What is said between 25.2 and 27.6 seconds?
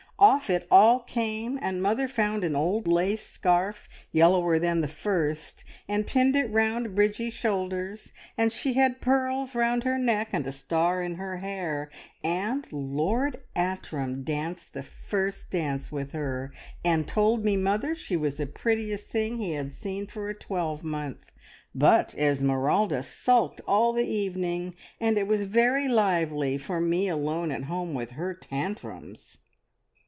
was very lively for me alone